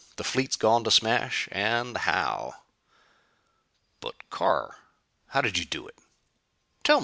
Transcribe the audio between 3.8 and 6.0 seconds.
"But Carr. How did you do it?